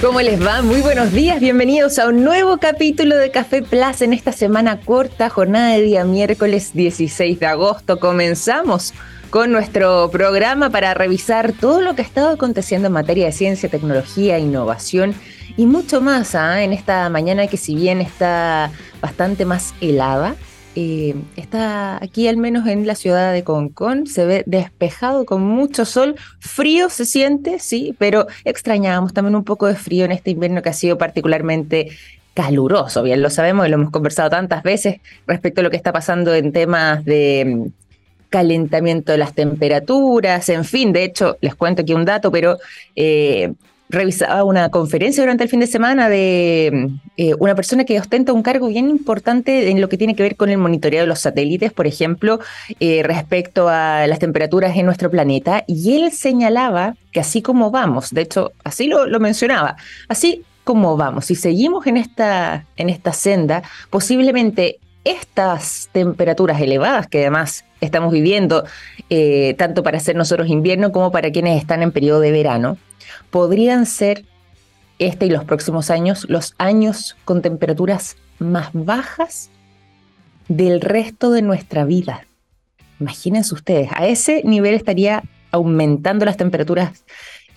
[0.00, 0.62] ¿Cómo les va?
[0.62, 5.28] Muy buenos días, bienvenidos a un nuevo capítulo de Café Plaza en esta semana corta,
[5.28, 7.98] jornada de día miércoles 16 de agosto.
[7.98, 8.94] Comenzamos
[9.30, 13.68] con nuestro programa para revisar todo lo que ha estado aconteciendo en materia de ciencia,
[13.68, 15.16] tecnología, innovación
[15.56, 16.62] y mucho más ¿ah?
[16.62, 18.70] en esta mañana que si bien está
[19.00, 20.36] bastante más helada,
[20.80, 25.84] eh, está aquí al menos en la ciudad de Concón, se ve despejado con mucho
[25.84, 30.62] sol, frío se siente, sí, pero extrañábamos también un poco de frío en este invierno
[30.62, 31.88] que ha sido particularmente
[32.32, 35.92] caluroso, bien lo sabemos y lo hemos conversado tantas veces respecto a lo que está
[35.92, 37.66] pasando en temas de mm,
[38.30, 42.56] calentamiento de las temperaturas, en fin, de hecho, les cuento aquí un dato, pero
[42.94, 43.52] eh,
[43.88, 48.42] revisaba una conferencia durante el fin de semana de eh, una persona que ostenta un
[48.42, 51.72] cargo bien importante en lo que tiene que ver con el monitoreo de los satélites,
[51.72, 52.40] por ejemplo,
[52.80, 58.10] eh, respecto a las temperaturas en nuestro planeta, y él señalaba que así como vamos,
[58.12, 59.76] de hecho, así lo, lo mencionaba,
[60.08, 67.20] así como vamos, si seguimos en esta, en esta senda, posiblemente estas temperaturas elevadas que
[67.20, 68.64] además estamos viviendo,
[69.08, 72.76] eh, tanto para ser nosotros invierno como para quienes están en periodo de verano,
[73.30, 74.24] podrían ser
[74.98, 79.50] este y los próximos años los años con temperaturas más bajas
[80.48, 82.26] del resto de nuestra vida.
[83.00, 87.04] Imagínense ustedes, a ese nivel estaría aumentando las temperaturas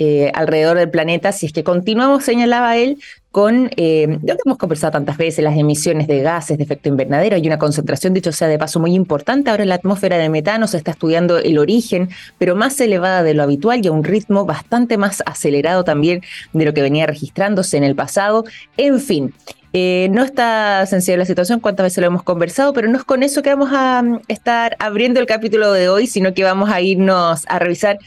[0.03, 2.97] eh, alrededor del planeta si es que continuamos, señalaba él,
[3.29, 7.35] con eh, lo que hemos conversado tantas veces, las emisiones de gases de efecto invernadero.
[7.35, 10.65] Hay una concentración, dicho sea de paso, muy importante ahora en la atmósfera de metano.
[10.65, 14.43] Se está estudiando el origen, pero más elevada de lo habitual y a un ritmo
[14.43, 18.43] bastante más acelerado también de lo que venía registrándose en el pasado.
[18.77, 19.35] En fin.
[19.73, 23.23] Eh, no está sencilla la situación, cuántas veces lo hemos conversado, pero no es con
[23.23, 26.81] eso que vamos a mm, estar abriendo el capítulo de hoy, sino que vamos a
[26.81, 27.97] irnos a revisar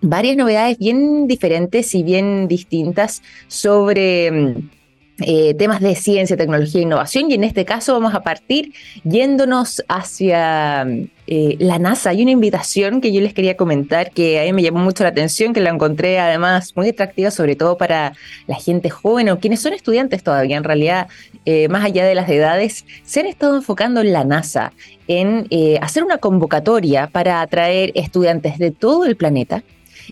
[0.00, 4.70] varias novedades bien diferentes y bien distintas sobre mm,
[5.18, 7.30] eh, temas de ciencia, tecnología e innovación.
[7.30, 12.10] Y en este caso vamos a partir yéndonos hacia mm, eh, la NASA.
[12.10, 15.10] Hay una invitación que yo les quería comentar que a mí me llamó mucho la
[15.10, 18.12] atención, que la encontré además muy atractiva, sobre todo para
[18.46, 20.58] la gente joven o quienes son estudiantes todavía.
[20.58, 21.08] En realidad,
[21.46, 24.74] eh, más allá de las edades, se han estado enfocando en la NASA
[25.08, 25.48] en
[25.80, 29.62] hacer una convocatoria para atraer estudiantes de todo el planeta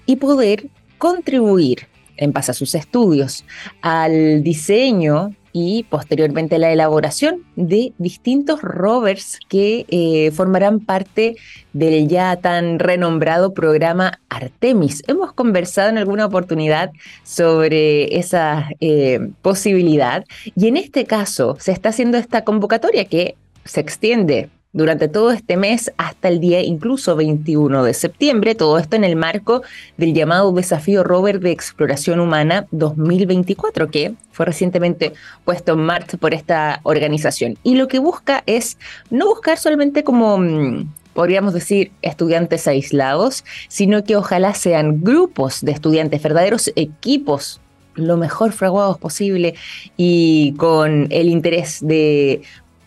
[0.07, 0.69] y poder
[0.99, 3.45] contribuir en base a sus estudios
[3.83, 11.37] al diseño y posteriormente la elaboración de distintos rovers que eh, formarán parte
[11.73, 15.05] del ya tan renombrado programa Artemis.
[15.07, 16.91] Hemos conversado en alguna oportunidad
[17.23, 20.25] sobre esa eh, posibilidad
[20.57, 25.57] y en este caso se está haciendo esta convocatoria que se extiende durante todo este
[25.57, 29.63] mes hasta el día incluso 21 de septiembre, todo esto en el marco
[29.97, 35.15] del llamado Desafío Rover de Exploración Humana 2024, que fue recientemente
[35.45, 37.57] puesto en marcha por esta organización.
[37.63, 38.77] Y lo que busca es
[39.11, 45.71] no buscar solamente como mm, podríamos decir, estudiantes aislados, sino que ojalá sean grupos de
[45.71, 47.61] estudiantes, verdaderos equipos
[47.95, 49.55] lo mejor fraguados posible
[49.97, 52.43] y con el interés de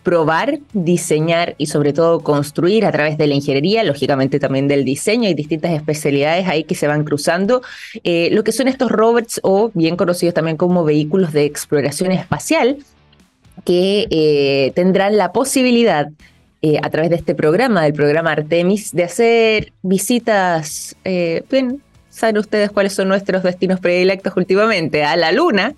[0.08, 5.28] probar, diseñar y sobre todo construir a través de la ingeniería, lógicamente también del diseño.
[5.28, 7.60] Y distintas especialidades ahí que se van cruzando,
[8.04, 12.78] eh, lo que son estos rovers o bien conocidos también como vehículos de exploración espacial
[13.66, 16.08] que eh, tendrán la posibilidad
[16.62, 21.82] eh, a través de este programa, del programa Artemis, de hacer visitas, bien,
[22.18, 25.74] saben ustedes cuáles son nuestros destinos predilectos últimamente, a la Luna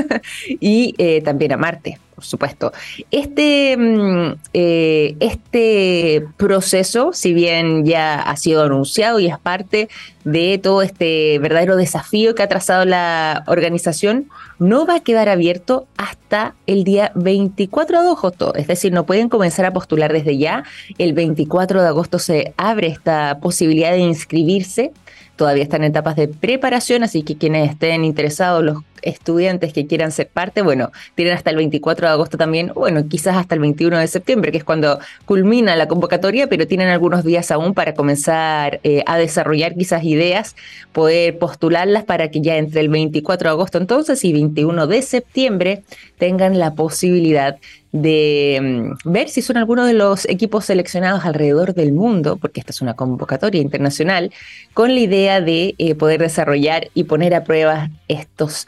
[0.48, 2.72] y también a Marte por supuesto.
[3.10, 9.88] Este, mm, eh, este proceso, si bien ya ha sido anunciado y es parte
[10.24, 14.28] de todo este verdadero desafío que ha trazado la organización,
[14.58, 18.54] no va a quedar abierto hasta el día 24 de agosto.
[18.54, 20.64] Es decir, no pueden comenzar a postular desde ya.
[20.98, 24.92] El 24 de agosto se abre esta posibilidad de inscribirse.
[25.36, 30.12] Todavía están en etapas de preparación, así que quienes estén interesados, los estudiantes que quieran
[30.12, 33.98] ser parte, bueno, tienen hasta el 24 de agosto también, bueno, quizás hasta el 21
[33.98, 38.80] de septiembre, que es cuando culmina la convocatoria, pero tienen algunos días aún para comenzar
[38.82, 40.56] eh, a desarrollar quizás ideas,
[40.92, 45.82] poder postularlas para que ya entre el 24 de agosto entonces y 21 de septiembre
[46.18, 47.56] tengan la posibilidad
[47.94, 52.72] de mm, ver si son algunos de los equipos seleccionados alrededor del mundo, porque esta
[52.72, 54.32] es una convocatoria internacional,
[54.74, 58.66] con la idea de eh, poder desarrollar y poner a prueba estos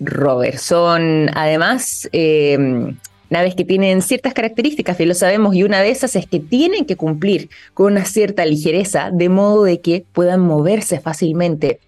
[0.00, 0.58] Robert.
[0.58, 2.94] Son además em,
[3.30, 6.84] naves que tienen ciertas características, que lo sabemos, y una de esas es que tienen
[6.84, 11.80] que cumplir con una cierta ligereza, de modo de que puedan moverse fácilmente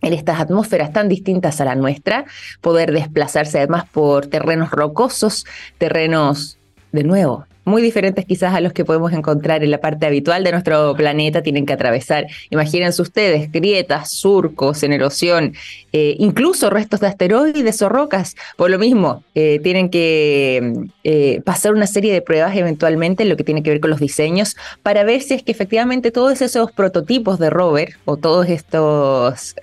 [0.00, 2.24] en estas atmósferas tan distintas a la nuestra,
[2.60, 5.46] poder desplazarse además por terrenos rocosos,
[5.78, 6.58] terrenos
[6.92, 10.52] de nuevo muy diferentes quizás a los que podemos encontrar en la parte habitual de
[10.52, 15.54] nuestro planeta, tienen que atravesar, imagínense ustedes, grietas, surcos en erosión,
[15.92, 18.36] eh, incluso restos de asteroides o rocas.
[18.56, 23.36] Por lo mismo, eh, tienen que eh, pasar una serie de pruebas eventualmente en lo
[23.36, 26.72] que tiene que ver con los diseños para ver si es que efectivamente todos esos
[26.72, 29.54] prototipos de rover o todos estos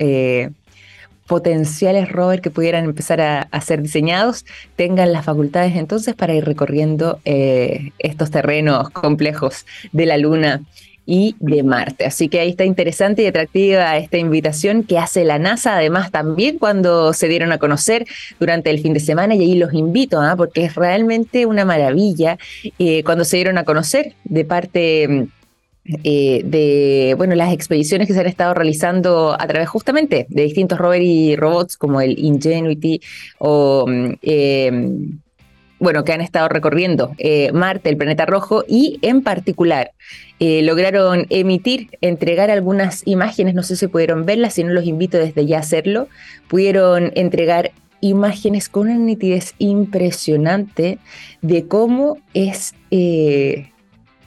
[1.27, 4.45] potenciales rovers que pudieran empezar a, ser diseñados
[4.75, 10.61] tengan las facultades entonces para ir recorriendo eh, estos terrenos complejos de la Luna
[11.05, 12.05] y de Marte.
[12.05, 16.57] Así que ahí está interesante y atractiva esta invitación que hace la NASA, además también
[16.57, 18.05] cuando se dieron a conocer
[18.39, 20.35] durante el fin de semana y ahí los invito, ¿ah?
[20.35, 22.37] porque es realmente una maravilla
[22.79, 25.27] eh, cuando se dieron a conocer de parte
[26.03, 30.79] eh, de bueno, las expediciones que se han estado realizando a través justamente de distintos
[30.79, 33.01] rovers y robots como el Ingenuity
[33.37, 35.19] o mm, em,
[35.77, 39.91] bueno, que han estado recorriendo eh, Marte, el planeta rojo, y en particular
[40.39, 45.19] eh, lograron emitir, entregar algunas imágenes, no sé si pudieron verlas, si no los invito
[45.19, 46.07] desde ya a hacerlo,
[46.47, 47.71] pudieron entregar
[48.01, 50.97] imágenes con una nitidez impresionante
[51.41, 52.73] de cómo es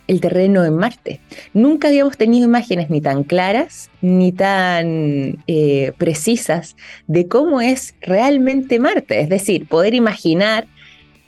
[0.09, 1.21] el terreno en Marte.
[1.53, 6.77] Nunca habíamos tenido imágenes ni tan claras ni tan eh, precisas
[7.07, 9.21] de cómo es realmente Marte.
[9.21, 10.67] Es decir, poder imaginar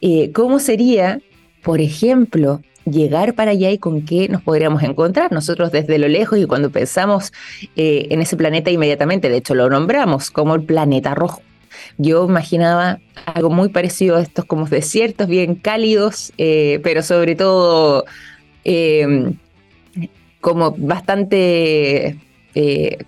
[0.01, 1.21] eh, cómo sería,
[1.63, 5.31] por ejemplo, llegar para allá y con qué nos podríamos encontrar.
[5.31, 7.33] Nosotros desde lo lejos y cuando pensamos
[7.77, 11.43] eh, en ese planeta inmediatamente, de hecho lo nombramos como el planeta rojo.
[11.99, 18.05] Yo imaginaba algo muy parecido a estos como desiertos bien cálidos, pero sobre todo
[18.65, 19.35] Em,
[20.41, 22.17] como bastante
[22.55, 22.99] eh,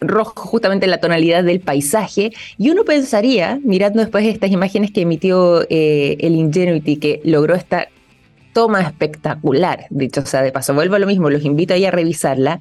[0.00, 5.66] rojo justamente la tonalidad del paisaje y uno pensaría, mirando después estas imágenes que emitió
[5.68, 7.88] eh, el Ingenuity, que logró esta
[8.52, 12.60] toma espectacular, dicho sea de paso, vuelvo a lo mismo, los invito ahí a revisarla.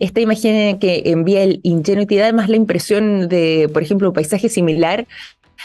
[0.00, 4.48] Esta imagen que envía el Ingenuity da además la impresión de, por ejemplo, un paisaje
[4.48, 5.06] similar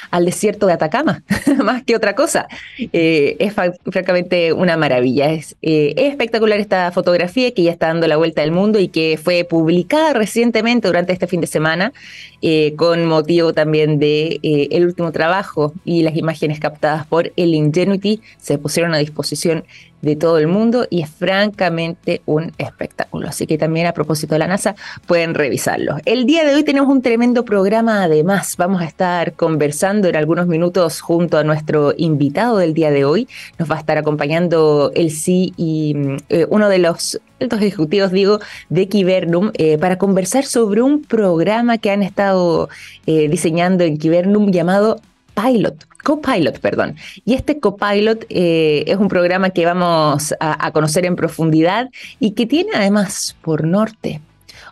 [0.10, 1.24] al desierto de Atacama,
[1.64, 2.48] más que otra cosa.
[2.78, 5.32] Eh, es francamente una maravilla.
[5.32, 9.20] Es, eh, espectacular esta fotografía que ya está dando la vuelta al mundo y que
[9.22, 11.94] fue publicada recientemente durante este fin de semana,
[12.42, 18.22] eh, con motivo también de el último trabajo y las imágenes captadas por el Ingenuity
[18.38, 19.64] se pusieron a disposición
[20.02, 23.28] de todo el mundo y es francamente un espectáculo.
[23.28, 24.76] Así que también a propósito de la NASA
[25.06, 25.98] pueden revisarlo.
[26.06, 28.56] El día de hoy tenemos un tremendo programa además.
[28.58, 33.28] Vamos a estar conversando en algunos minutos junto a nuestro invitado del día de hoy.
[33.58, 35.96] Nos va a estar acompañando el sí y
[36.30, 38.40] eh, uno de los altos ejecutivos, digo,
[38.70, 42.70] de Kibernum, eh, para conversar sobre un programa que han estado
[43.08, 45.02] eh, diseñando en Kibernum llamado
[45.36, 45.86] Pilot.
[46.04, 46.96] Copilot, perdón.
[47.26, 51.90] Y este Copilot eh, es un programa que vamos a, conocer en profundidad
[52.20, 54.22] y que tiene además por norte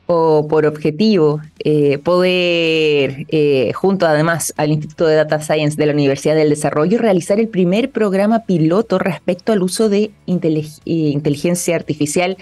[0.08, 5.94] o por objetivo eh, poder, eh, junto además al Instituto de Data Science de la
[5.94, 12.38] Universidad del Desarrollo, realizar el primer programa piloto respecto al uso de inteligencia artificial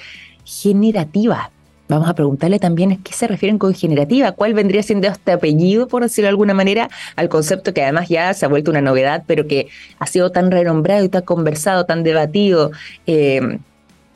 [0.46, 1.52] generativa.
[1.88, 5.88] Vamos a preguntarle también a qué se refieren con generativa, cuál vendría siendo este apellido,
[5.88, 9.24] por decirlo de alguna manera, al concepto que además ya se ha vuelto una novedad,
[9.26, 12.72] pero que ha sido tan renombrado y tan conversado, tan debatido.
[13.06, 13.60] Eh,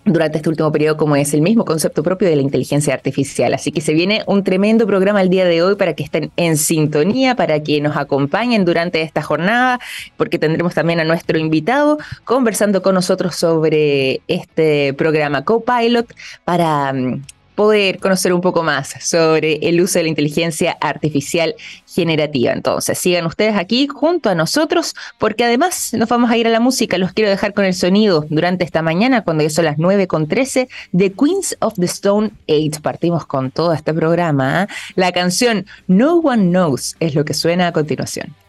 [0.03, 3.53] durante este último periodo como es el mismo concepto propio de la inteligencia artificial.
[3.53, 6.57] Así que se viene un tremendo programa el día de hoy para que estén en
[6.57, 9.79] sintonía, para que nos acompañen durante esta jornada,
[10.17, 16.11] porque tendremos también a nuestro invitado conversando con nosotros sobre este programa Copilot
[16.45, 17.21] para mm,
[17.61, 21.53] poder conocer un poco más sobre el uso de la inteligencia artificial
[21.85, 22.53] generativa.
[22.53, 26.59] Entonces, sigan ustedes aquí junto a nosotros, porque además nos vamos a ir a la
[26.59, 26.97] música.
[26.97, 30.27] Los quiero dejar con el sonido durante esta mañana, cuando ya son las 9 con
[30.27, 32.81] 13, de Queens of the Stone Age.
[32.81, 34.63] Partimos con todo este programa.
[34.63, 34.67] ¿ah?
[34.95, 38.40] La canción No One Knows es lo que suena a continuación.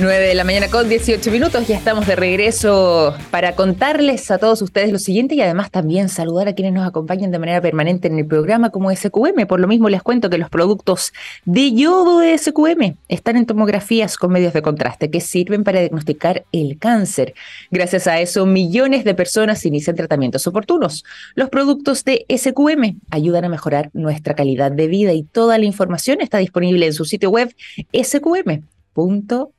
[0.00, 4.62] 9 de la mañana con 18 minutos, ya estamos de regreso para contarles a todos
[4.62, 8.18] ustedes lo siguiente y además también saludar a quienes nos acompañan de manera permanente en
[8.18, 9.46] el programa como SQM.
[9.46, 11.12] Por lo mismo les cuento que los productos
[11.44, 16.44] de yodo de SQM están en tomografías con medios de contraste que sirven para diagnosticar
[16.52, 17.34] el cáncer.
[17.70, 21.04] Gracias a eso, millones de personas inician tratamientos oportunos.
[21.34, 26.22] Los productos de SQM ayudan a mejorar nuestra calidad de vida y toda la información
[26.22, 27.54] está disponible en su sitio web
[27.92, 29.50] sqm.com.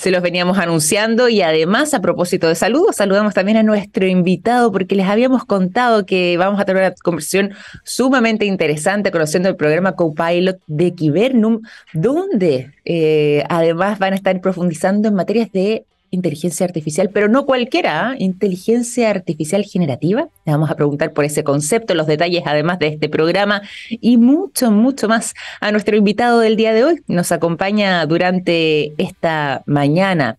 [0.00, 4.72] se los veníamos anunciando y además a propósito de saludos, saludamos también a nuestro invitado
[4.72, 7.52] porque les habíamos contado que vamos a tener una conversación
[7.84, 11.60] sumamente interesante conociendo el programa Copilot de Kibernum,
[11.92, 18.10] donde eh, además van a estar profundizando en materias de inteligencia artificial, pero no cualquiera,
[18.10, 18.14] ¿ah?
[18.18, 20.28] inteligencia artificial generativa.
[20.44, 24.70] Le vamos a preguntar por ese concepto, los detalles además de este programa y mucho,
[24.70, 27.02] mucho más a nuestro invitado del día de hoy.
[27.06, 30.36] Nos acompaña durante esta mañana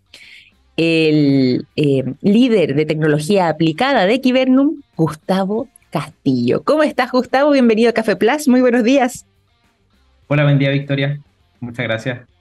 [0.77, 6.63] el eh, líder de tecnología aplicada de Kibernum, Gustavo Castillo.
[6.63, 7.51] ¿Cómo estás, Gustavo?
[7.51, 8.47] Bienvenido a Café Plus.
[8.47, 9.25] Muy buenos días.
[10.27, 11.19] Hola, buen día, Victoria.
[11.59, 12.31] Muchas gracias.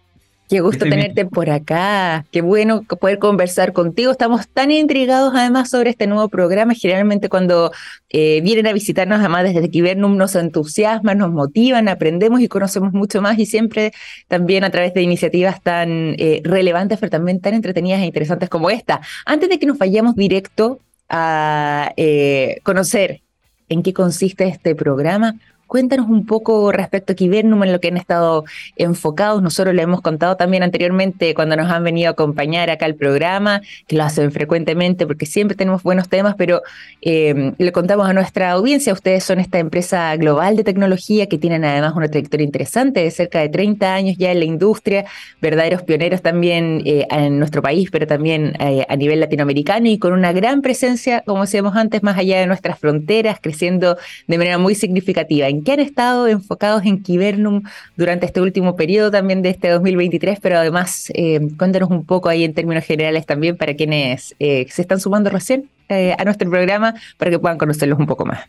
[0.50, 2.26] Qué gusto tenerte por acá.
[2.32, 4.10] Qué bueno poder conversar contigo.
[4.10, 6.74] Estamos tan intrigados además sobre este nuevo programa.
[6.74, 7.70] Generalmente cuando
[8.08, 13.22] eh, vienen a visitarnos, además desde Kibernum, nos entusiasman, nos motivan, aprendemos y conocemos mucho
[13.22, 13.92] más y siempre
[14.26, 18.70] también a través de iniciativas tan eh, relevantes, pero también tan entretenidas e interesantes como
[18.70, 19.02] esta.
[19.26, 23.20] Antes de que nos vayamos directo a eh, conocer
[23.68, 25.36] en qué consiste este programa,
[25.70, 29.40] Cuéntanos un poco respecto a Kibernum, en lo que han estado enfocados.
[29.40, 33.60] Nosotros le hemos contado también anteriormente cuando nos han venido a acompañar acá al programa,
[33.86, 36.62] que lo hacen frecuentemente porque siempre tenemos buenos temas, pero
[37.02, 41.64] eh, le contamos a nuestra audiencia, ustedes son esta empresa global de tecnología que tienen
[41.64, 45.04] además una trayectoria interesante de cerca de 30 años ya en la industria,
[45.40, 50.14] verdaderos pioneros también eh, en nuestro país, pero también eh, a nivel latinoamericano y con
[50.14, 53.96] una gran presencia, como decíamos antes, más allá de nuestras fronteras, creciendo
[54.26, 57.62] de manera muy significativa que han estado enfocados en Kibernum
[57.96, 62.44] durante este último periodo también de este 2023, pero además eh, cuéntanos un poco ahí
[62.44, 66.94] en términos generales también para quienes eh, se están sumando recién eh, a nuestro programa
[67.18, 68.40] para que puedan conocerlos un poco más.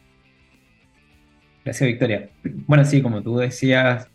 [1.64, 2.30] Gracias, Victoria.
[2.44, 4.08] Bueno, sí, como tú decías,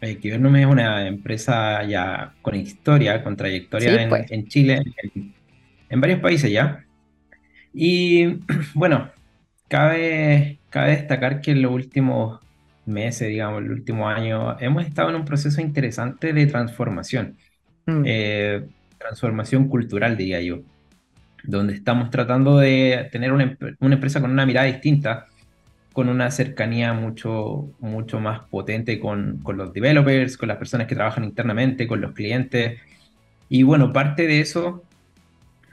[0.00, 4.26] Kibernum es una empresa ya con historia, con trayectoria en, pues.
[4.48, 4.82] Chile,
[5.14, 5.34] en,
[5.90, 6.84] en varios países ya.
[7.74, 8.38] Y
[8.74, 9.10] bueno,
[9.68, 12.40] cabe Cabe destacar que en los últimos
[12.88, 17.36] meses, digamos, el último año, hemos estado en un proceso interesante de transformación,
[17.86, 18.02] mm.
[18.04, 18.66] eh,
[18.98, 20.60] transformación cultural, diría yo,
[21.44, 25.26] donde estamos tratando de tener una, empresa con una mirada distinta,
[25.92, 30.94] con una cercanía mucho, mucho más potente con, con los developers, con las personas que
[30.94, 32.80] trabajan internamente, con los clientes.
[33.48, 34.84] Y bueno, parte de eso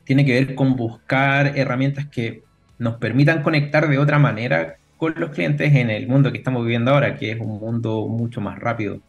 [0.03, 2.43] tiene que ver con buscar herramientas que
[2.77, 6.91] nos permitan conectar de otra manera con los clientes en el mundo que estamos viviendo
[6.91, 8.99] ahora, que es un mundo mucho más rápido.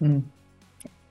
[0.00, 0.18] Mm.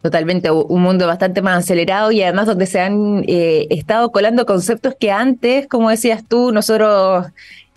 [0.02, 4.96] Totalmente, un mundo bastante más acelerado y además donde se han eh, estado colando conceptos
[4.98, 7.26] que antes, como decías tú, nosotros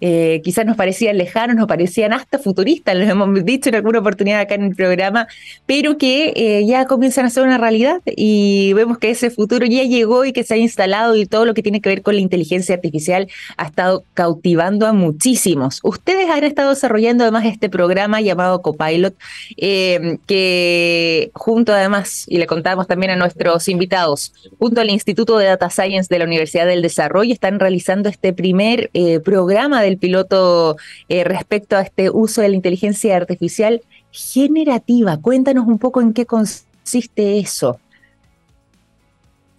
[0.01, 4.41] eh, quizás nos parecían lejanos, nos parecían hasta futuristas, los hemos dicho en alguna oportunidad
[4.41, 5.27] acá en el programa,
[5.67, 9.83] pero que eh, ya comienzan a ser una realidad y vemos que ese futuro ya
[9.83, 12.23] llegó y que se ha instalado y todo lo que tiene que ver con la
[12.23, 13.29] inteligencia artificial
[13.59, 15.81] ha estado cautivando a muchísimos.
[15.83, 19.15] Ustedes han estado desarrollando además este programa llamado Copilot,
[19.59, 25.47] eh, que junto además, y le contamos también a nuestros invitados, junto al Instituto de
[25.47, 28.91] Data Science de la Universidad del Desarrollo, están realizando este primer
[29.25, 30.77] programa de el piloto
[31.09, 35.19] eh, respecto a este uso de la inteligencia artificial generativa.
[35.19, 37.79] Cuéntanos un poco en qué consiste eso.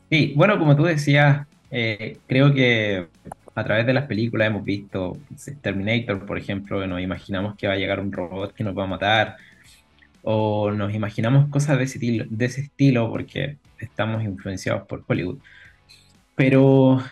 [0.10, 3.08] Sí, bueno, como tú decías, eh, creo que
[3.56, 5.18] a través de las películas hemos visto
[5.62, 8.88] Terminator, por ejemplo, nos imaginamos que va a llegar un robot que nos va a
[8.88, 9.38] matar,
[10.24, 15.40] o nos imaginamos cosas de ese, de ese estilo porque estamos influenciados por Hollywood.
[16.36, 17.04] Pero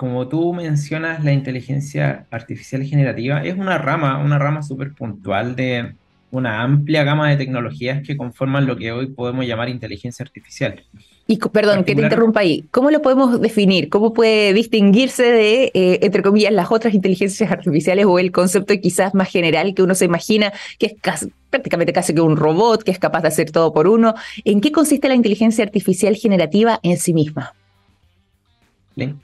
[0.00, 5.92] como tú mencionas, la inteligencia artificial generativa es una rama, una rama súper puntual de
[6.30, 10.82] una amplia gama de tecnologías que conforman lo que hoy podemos llamar inteligencia artificial.
[11.26, 12.64] Y perdón, que te interrumpa ahí.
[12.70, 13.90] ¿Cómo lo podemos definir?
[13.90, 19.14] ¿Cómo puede distinguirse de, eh, entre comillas, las otras inteligencias artificiales o el concepto quizás
[19.14, 22.98] más general que uno se imagina, que es prácticamente casi que un robot, que es
[22.98, 24.14] capaz de hacer todo por uno?
[24.46, 27.52] ¿En qué consiste la inteligencia artificial generativa en sí misma?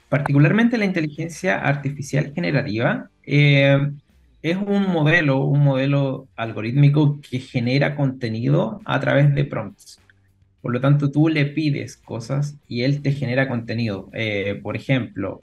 [0.09, 3.77] Particularmente la inteligencia artificial generativa eh,
[4.41, 9.99] es un modelo, un modelo algorítmico que genera contenido a través de prompts.
[10.61, 14.09] Por lo tanto, tú le pides cosas y él te genera contenido.
[14.13, 15.41] Eh, por ejemplo,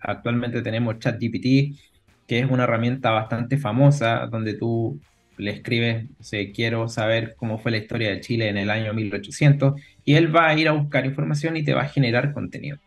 [0.00, 1.76] actualmente tenemos ChatGPT,
[2.26, 5.00] que es una herramienta bastante famosa donde tú
[5.36, 6.06] le escribes,
[6.54, 10.48] quiero saber cómo fue la historia de Chile en el año 1800, y él va
[10.48, 12.78] a ir a buscar información y te va a generar contenido.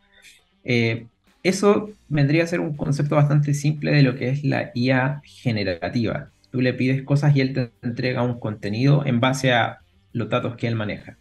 [0.70, 1.08] Eh,
[1.44, 6.32] eso vendría a ser un concepto bastante simple de lo que es la IA generativa.
[6.52, 9.80] Tú le pides cosas y él te entrega un contenido en base a
[10.12, 11.18] los datos que él maneja.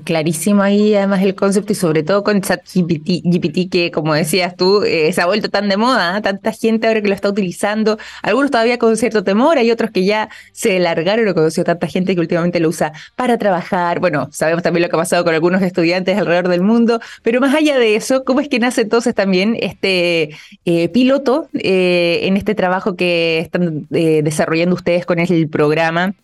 [0.00, 4.82] Clarísimo ahí además el concepto y sobre todo con ChatGPT, GPT, que como decías tú,
[4.82, 6.20] eh, se ha vuelto tan de moda, ¿eh?
[6.20, 10.04] tanta gente ahora que lo está utilizando, algunos todavía con cierto temor, hay otros que
[10.04, 14.62] ya se largaron, lo conoció tanta gente que últimamente lo usa para trabajar, bueno, sabemos
[14.62, 17.96] también lo que ha pasado con algunos estudiantes alrededor del mundo, pero más allá de
[17.96, 20.30] eso, ¿cómo es que nace entonces también este
[20.64, 26.14] eh, piloto en este trabajo que están desarrollando ustedes con el programa?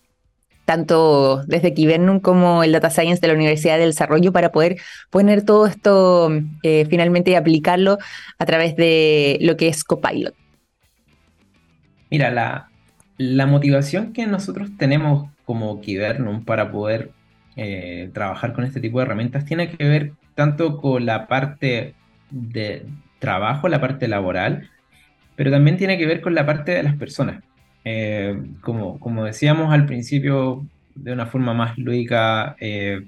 [0.68, 4.76] Tanto desde Kibernum como el Data Science de la Universidad del Desarrollo para poder
[5.08, 6.30] poner todo esto
[6.62, 7.96] eh, finalmente y aplicarlo
[8.38, 10.34] a través de lo que es Copilot?
[12.10, 12.30] Mira,
[13.16, 17.12] la, motivación que nosotros tenemos como Kibernum para poder
[17.56, 21.94] eh, trabajar con este tipo de herramientas tiene que ver tanto con la parte
[22.30, 22.84] de
[23.20, 24.68] trabajo, la parte laboral,
[25.34, 27.42] pero también tiene que ver con la parte de las personas.
[27.84, 33.06] Eh, como, como decíamos al principio, de una forma más lúdica, eh,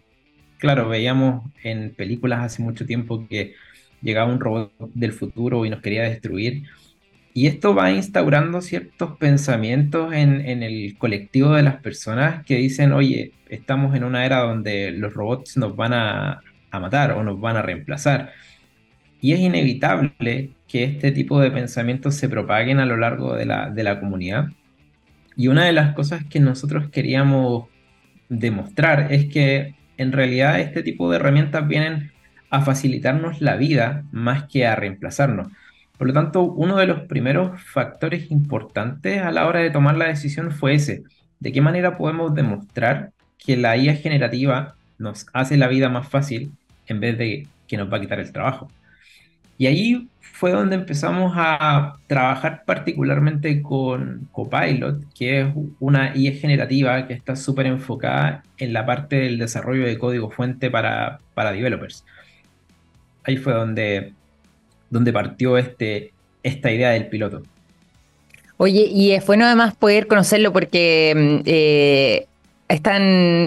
[0.58, 3.54] claro, veíamos en películas hace mucho tiempo que
[4.02, 6.64] llegaba un robot del futuro y nos quería destruir.
[7.32, 12.92] Y esto va instaurando ciertos pensamientos en, en, el colectivo de las personas que dicen,
[12.92, 17.40] oye, estamos en una era donde los robots nos van a, a matar o nos
[17.40, 18.32] van a reemplazar.
[19.20, 23.70] Y es inevitable que este tipo de pensamientos se propaguen a lo largo de la,
[23.70, 24.48] de la comunidad.
[25.40, 27.64] Y una de las cosas que nosotros queríamos
[28.28, 32.12] demostrar es que en realidad este tipo de herramientas vienen
[32.50, 35.48] a facilitarnos la vida más que a reemplazarnos.
[35.96, 40.08] Por lo tanto, uno de los primeros factores importantes a la hora de tomar la
[40.08, 41.04] decisión fue ese.
[41.38, 46.52] ¿De qué manera podemos demostrar que la IA generativa nos hace la vida más fácil
[46.86, 48.68] en vez de que nos va a quitar el trabajo?
[49.60, 55.48] Y ahí fue donde empezamos a trabajar particularmente con Copilot, que es
[55.80, 60.70] una IA generativa que está súper enfocada en la parte del desarrollo de código fuente
[60.70, 62.06] para, para developers.
[63.22, 64.14] Ahí fue donde,
[64.88, 67.42] donde partió este, esta idea del piloto.
[68.56, 72.28] Oye, y fue bueno además poder conocerlo porque mm, eh,
[72.70, 73.02] están,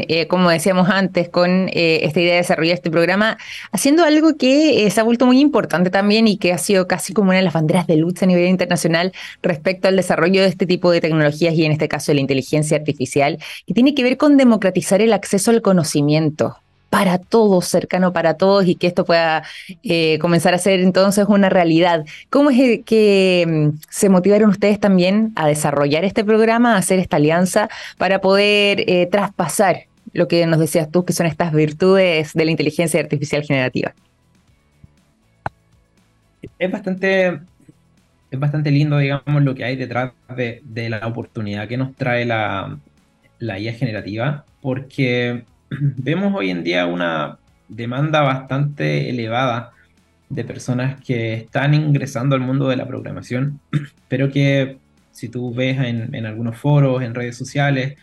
[0.10, 3.38] eh, como decíamos antes, con eh, esta idea de desarrollar este programa,
[3.72, 7.14] haciendo algo que eh, se ha vuelto muy importante también y que ha sido casi
[7.14, 10.66] como una de las banderas de lucha a nivel internacional respecto al desarrollo de este
[10.66, 14.18] tipo de tecnologías y en este caso de la inteligencia artificial, que tiene que ver
[14.18, 16.58] con democratizar el acceso al conocimiento
[16.94, 19.44] para todos, cercano para todos y que esto pueda
[19.82, 22.06] eh, comenzar a ser entonces una realidad.
[22.30, 27.18] ¿Cómo es que mm, se motivaron ustedes también a desarrollar este programa, a hacer esta
[27.18, 32.46] alianza para poder eh, traspasar lo que nos decías tú, que son estas virtudes de
[32.46, 33.96] la inteligencia artificial generativa?
[36.60, 37.40] Es bastante,
[38.30, 42.78] es bastante lindo, digamos, lo que hay detrás de, la oportunidad que nos trae la,
[43.40, 45.44] la IA generativa, porque
[45.98, 49.72] vemos hoy en día una demanda bastante elevada
[50.30, 53.60] de personas que están ingresando al mundo de la programación,
[54.08, 54.78] pero que
[55.12, 57.96] si tú ves en, algunos foros, en redes sociales,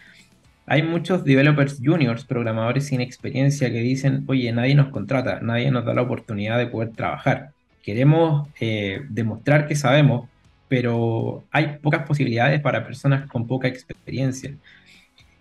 [0.67, 5.85] hay muchos developers juniors, programadores sin experiencia, que dicen, oye, nadie nos contrata, nadie nos
[5.85, 7.51] da la oportunidad de poder trabajar.
[7.83, 10.29] Queremos eh, demostrar que sabemos,
[10.69, 14.55] pero hay pocas posibilidades para personas con poca experiencia.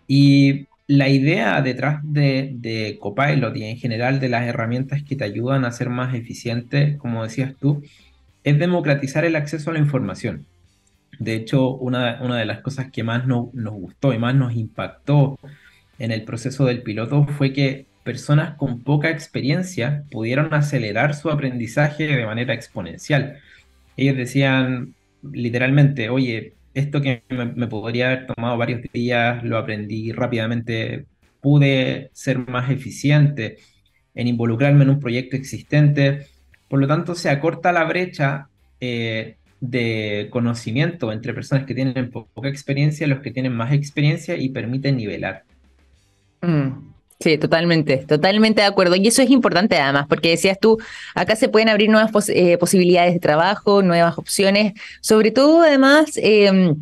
[0.08, 5.64] Y la idea detrás de, Copilot y en general de las herramientas que te ayudan
[5.64, 7.84] a ser más eficiente, como decías tú,
[8.44, 10.48] es democratizar el acceso a la información.
[11.20, 15.38] De hecho, una, una de las cosas que más nos gustó y más nos impactó
[16.00, 22.08] en el proceso del piloto fue que personas con poca experiencia pudieron acelerar su aprendizaje
[22.08, 23.38] de manera exponencial.
[23.96, 31.06] Ellos decían literalmente, oye, esto que me, podría haber tomado varios días, lo aprendí rápidamente,
[31.42, 33.58] pude ser más eficiente
[34.16, 36.28] en involucrarme en un proyecto existente.
[36.68, 42.50] Por lo tanto, se acorta la brecha eh, de conocimiento entre personas que tienen poca
[42.50, 45.44] experiencia y los que tienen más experiencia y permiten nivelar.
[46.42, 46.89] Mm.
[47.22, 48.96] Sí, totalmente, totalmente de acuerdo.
[48.96, 50.78] Y eso es importante además, porque decías tú,
[51.16, 56.12] acá se pueden abrir nuevas eh, posibilidades de trabajo, nuevas opciones, sobre todo además...
[56.16, 56.76] Em,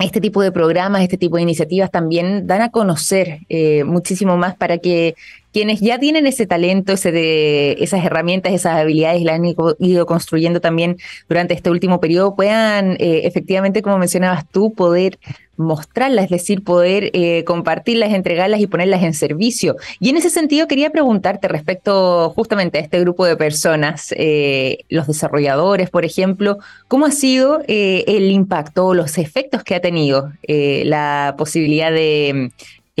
[0.00, 4.54] este tipo de programas, este tipo de iniciativas también dan a conocer eh, muchísimo más
[4.54, 5.16] para que
[5.52, 9.44] quienes ya tienen ese talento, ese de, esas herramientas, esas habilidades, las han
[9.80, 10.98] ido construyendo también
[11.28, 15.18] durante este último periodo, puedan eh, efectivamente, como mencionabas tú, poder
[15.58, 19.76] mostrarlas, es decir, poder eh, compartirlas, entregarlas y ponerlas en servicio.
[20.00, 25.06] Y en ese sentido quería preguntarte respecto justamente a este grupo de personas, eh, los
[25.06, 30.32] desarrolladores, por ejemplo, ¿cómo ha sido eh, el impacto o los efectos que ha tenido
[30.46, 32.50] la posibilidad de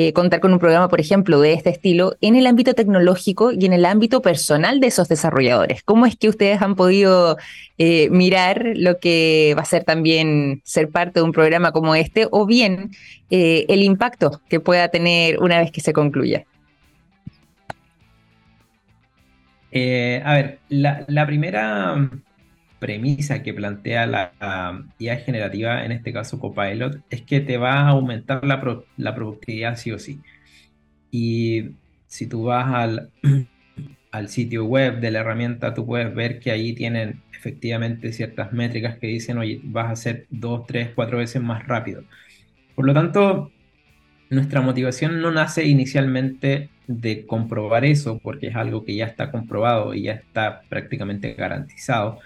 [0.00, 3.66] eh, contar con un programa, por ejemplo, de este estilo en el ámbito tecnológico y
[3.66, 5.82] en el ámbito personal de esos desarrolladores?
[5.82, 7.36] ¿Cómo es que ustedes han podido
[7.78, 12.28] eh, mirar lo que va a ser también ser parte de un programa como este
[12.30, 12.92] o bien
[13.30, 16.44] eh, el impacto que pueda tener una vez que se concluya?
[19.72, 22.08] a ver, la primera
[22.78, 27.88] premisa que plantea la, IA generativa, en este caso Copilot, es que te va a
[27.88, 28.60] aumentar la,
[29.14, 30.20] productividad sí o sí.
[31.10, 31.70] Y
[32.06, 33.10] si tú vas al,
[34.10, 38.98] al sitio web de la herramienta, tú puedes ver que ahí tienen efectivamente ciertas métricas
[38.98, 42.02] que dicen, oye, vas a ser dos, tres, cuatro veces más rápido.
[42.74, 43.52] Por lo tanto,
[44.30, 49.94] nuestra motivación no nace inicialmente de comprobar eso, porque es algo que ya está comprobado
[49.94, 52.18] y ya está prácticamente garantizado,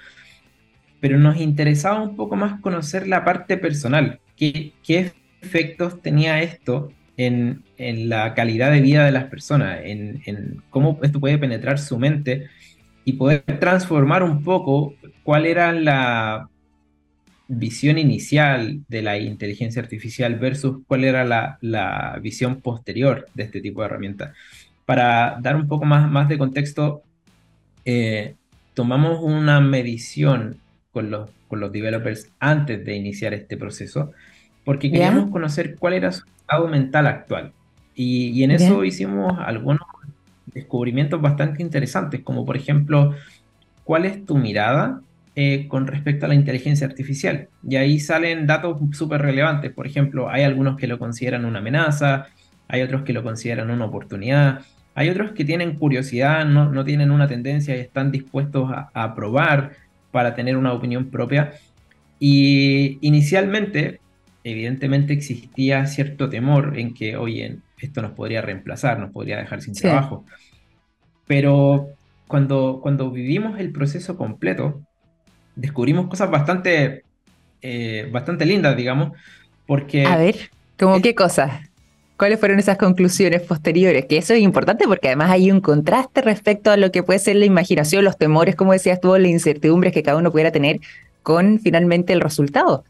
[1.03, 4.21] pero nos interesaba un poco más conocer la parte personal.
[4.37, 5.11] ¿Qué, qué
[5.41, 9.81] efectos tenía esto en, en, la calidad de vida de las personas?
[9.83, 12.47] En, en, cómo esto puede penetrar su mente
[13.05, 16.49] y poder transformar un poco cuál era la
[17.49, 23.61] visión inicial de la inteligencia artificial versus cuál era la, la visión posterior de este
[23.61, 24.37] tipo de herramientas.
[24.87, 27.03] Para dar un poco más, más de contexto,
[27.85, 28.37] eh,
[28.75, 30.62] tomamos una medición
[30.93, 34.13] con los, con los developers antes de iniciar este proceso,
[34.65, 37.53] porque queríamos conocer cuál era su estado mental actual.
[37.95, 39.83] Y, y en eso hicimos algunos
[40.47, 43.15] descubrimientos bastante interesantes, como por ejemplo,
[43.85, 45.01] ¿cuál es tu mirada
[45.35, 47.49] eh, con respecto a la inteligencia artificial?
[47.67, 49.73] Y ahí salen datos súper relevantes.
[49.73, 52.27] Por ejemplo, hay algunos que lo consideran una amenaza,
[52.69, 54.61] hay otros que lo consideran una oportunidad,
[54.95, 59.15] hay otros que tienen curiosidad, no, no tienen una tendencia y están dispuestos a, a
[59.15, 59.73] probar
[60.13, 61.55] para tener una opinión propia.
[62.21, 64.01] Y inicialmente,
[64.45, 69.75] evidentemente existía cierto temor en que, oye, esto nos podría reemplazar, nos podría dejar sin
[69.75, 70.25] trabajo.
[71.27, 71.89] Pero
[72.29, 74.83] cuando, cuando vivimos el proceso completo,
[75.57, 77.03] descubrimos cosas bastante,
[77.61, 79.13] eh, bastante lindas, digamos,
[79.67, 80.07] porque...
[80.07, 81.72] A ver, ¿cómo qué cosas?
[82.23, 84.07] ¿Cuáles fueron esas conclusiones posteriores?
[84.07, 87.35] Que eso es importante porque además hay un contraste respecto a lo que puede ser
[87.35, 90.79] la imaginación, los temores, como decías tú, la incertidumbre que cada uno pudiera tener
[91.25, 92.85] con finalmente el resultado.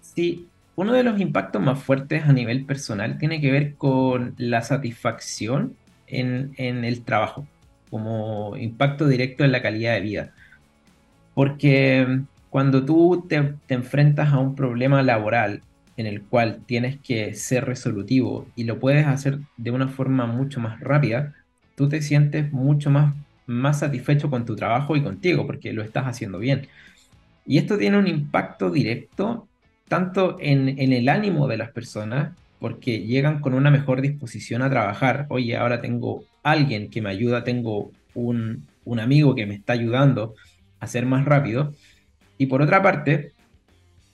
[0.00, 4.62] Sí, uno de los impactos más fuertes a nivel personal tiene que ver con la
[4.62, 5.76] satisfacción
[6.08, 7.46] en, el trabajo,
[7.90, 10.32] como impacto directo en la calidad de vida.
[11.34, 15.62] Porque cuando tú te enfrentas a un problema laboral
[15.96, 20.60] en el cual tienes que ser resolutivo y lo puedes hacer de una forma mucho
[20.60, 21.34] más rápida,
[21.74, 23.14] tú te sientes mucho más,
[23.46, 26.68] más satisfecho con tu trabajo y contigo porque lo estás haciendo bien.
[27.46, 29.48] Y esto tiene un impacto directo
[29.88, 34.70] tanto en, en el ánimo de las personas, porque llegan con una mejor disposición a
[34.70, 35.26] trabajar.
[35.28, 40.34] Oye, ahora tengo alguien que me ayuda, tengo un, un amigo que me está ayudando
[40.80, 41.74] a ser más rápido.
[42.38, 43.32] Y por otra parte,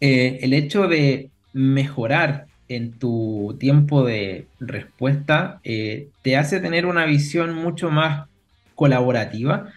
[0.00, 7.06] eh, el hecho de mejorar en tu tiempo de respuesta eh, te hace tener una
[7.06, 8.28] visión mucho más
[8.74, 9.72] colaborativa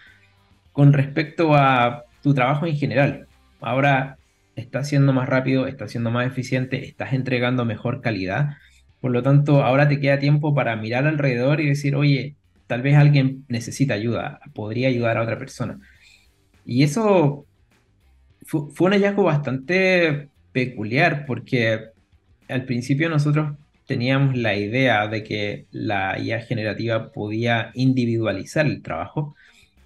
[0.74, 3.28] con respecto a tu trabajo en general.
[3.62, 4.18] Ahora
[4.56, 8.58] estás siendo más rápido, estás siendo más eficiente, estás entregando mejor calidad.
[9.00, 12.36] Por lo tanto, ahora te queda tiempo para mirar alrededor y decir, oye,
[12.68, 15.80] tal vez alguien necesita ayuda, podría ayudar a otra persona.
[16.66, 17.46] Y eso
[18.46, 21.92] fue, fue un hallazgo bastante peculiar porque
[22.48, 23.56] al principio nosotros
[23.88, 29.36] teníamos la idea de que la IA generativa podía individualizar el trabajo,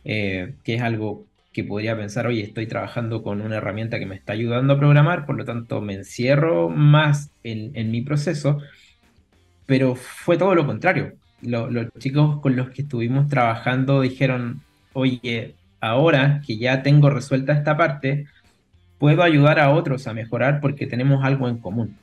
[0.04, 4.16] eh, que es algo que podría pensar, oye, estoy trabajando con una herramienta que me
[4.16, 8.60] está ayudando a programar, por lo tanto me encierro más en, mi proceso,
[9.66, 11.14] pero fue todo lo contrario.
[11.42, 14.62] los chicos con los que estuvimos trabajando dijeron,
[14.94, 18.26] oye, ahora que ya tengo resuelta esta parte,
[18.98, 21.98] puedo ayudar a otros a mejorar porque tenemos algo en común.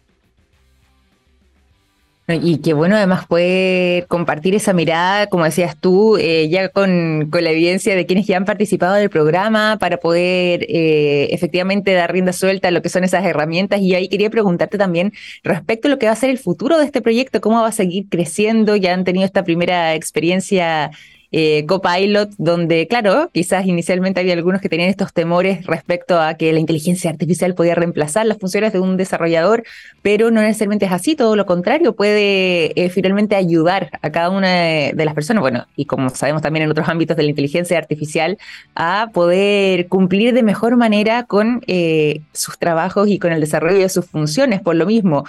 [2.28, 7.50] Y qué bueno además poder compartir esa mirada, como decías tú, eh, ya con, la
[7.50, 12.68] evidencia de quienes ya han participado del programa para poder eh, efectivamente dar rienda suelta
[12.68, 13.80] a lo que son esas herramientas.
[13.80, 16.84] Y ahí quería preguntarte también respecto a lo que va a ser el futuro de
[16.86, 18.76] este proyecto, cómo va a seguir creciendo.
[18.76, 20.90] Ya han tenido esta primera experiencia
[21.32, 26.52] eh, Copilot, donde, claro, quizás inicialmente había algunos que tenían estos temores respecto a que
[26.52, 29.64] la inteligencia artificial podía reemplazar las funciones de un desarrollador,
[30.02, 34.48] pero no necesariamente es así, todo lo contrario, puede eh, finalmente ayudar a cada una
[34.48, 38.36] de, las personas, bueno, y como sabemos también en otros ámbitos de la inteligencia artificial,
[38.74, 43.88] a poder cumplir de mejor manera con eh, sus trabajos y con el desarrollo de
[43.88, 44.60] sus funciones.
[44.60, 45.24] Por lo mismo,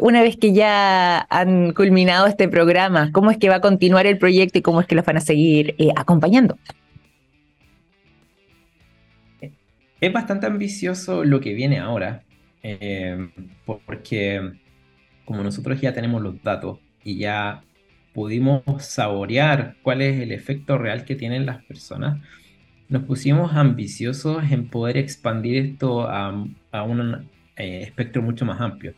[0.00, 4.18] una vez que ya han culminado este programa, ¿cómo es que va a continuar el
[4.18, 5.33] proyecto y cómo es que los van a seguir?
[5.34, 6.58] Ir eh, acompañando.
[10.00, 12.24] Es bastante ambicioso lo que viene ahora,
[12.62, 13.30] eh,
[13.64, 14.52] porque
[15.24, 17.62] como nosotros ya tenemos los datos y ya
[18.12, 22.20] pudimos saborear cuál es el efecto real que tienen las personas,
[22.88, 28.94] nos pusimos ambiciosos en poder expandir esto a, un eh, espectro mucho más amplio.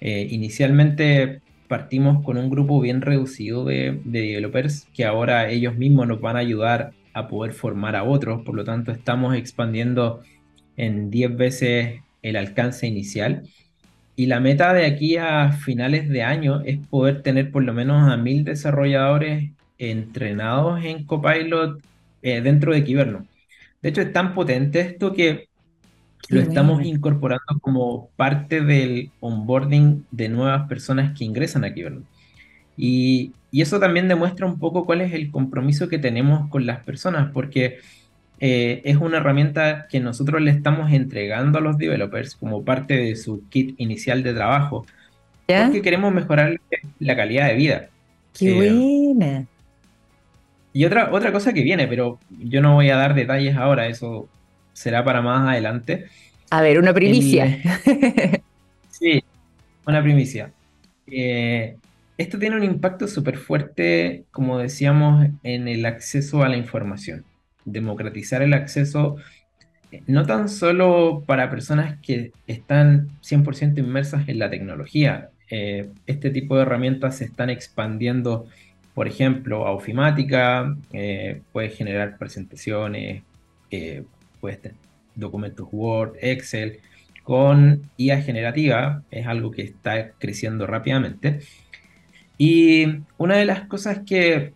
[0.00, 6.36] inicialmente partimos con un grupo bien reducido de, developers que ahora ellos mismos nos van
[6.36, 10.22] a ayudar a poder formar a otros, por lo tanto estamos expandiendo
[10.76, 13.42] en 10 veces el alcance inicial.
[14.16, 18.10] Y la meta de aquí a finales de año es poder tener por lo menos
[18.10, 21.80] a mil desarrolladores entrenados en Copilot
[22.22, 23.26] eh, dentro de Kiverno.
[23.80, 25.47] De hecho, es tan potente esto que
[26.28, 32.02] lo estamos incorporando como parte del onboarding de nuevas personas que ingresan aquí, ¿verdad?
[32.76, 36.80] Y, y, eso también demuestra un poco cuál es el compromiso que tenemos con las
[36.80, 37.78] personas, porque
[38.40, 43.16] eh, es una herramienta que nosotros le estamos entregando a los developers como parte de
[43.16, 44.86] su kit inicial de trabajo,
[45.46, 46.60] porque queremos mejorar
[47.00, 47.88] la calidad de vida.
[48.38, 48.72] ¡Qué eh,
[49.14, 49.46] buena!
[50.72, 54.28] Y otra, otra cosa que viene, pero yo no voy a dar detalles ahora, eso
[54.78, 56.06] será para más adelante.
[56.50, 57.58] A ver, una primicia.
[58.90, 59.22] sí,
[59.84, 60.52] una primicia.
[61.08, 61.76] Eh,
[62.16, 67.24] esto tiene un impacto súper fuerte, como decíamos, en el acceso a la información.
[67.64, 69.16] Democratizar el acceso,
[69.90, 75.30] eh, no tan solo para personas que están 100% inmersas en la tecnología.
[75.50, 78.46] Eh, este tipo de herramientas se están expandiendo,
[78.94, 80.76] por ejemplo, a ofimática,
[81.52, 83.22] puede generar presentaciones,
[84.40, 84.58] pues,
[85.14, 86.80] documentos Word, Excel,
[87.22, 91.40] con IA generativa, es algo que está creciendo rápidamente.
[92.38, 94.54] Y una de las cosas que